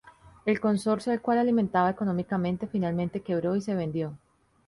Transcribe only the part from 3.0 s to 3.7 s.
quebró y